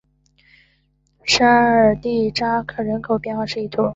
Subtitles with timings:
[1.25, 3.69] 沙尔蒂扎克人口变化图示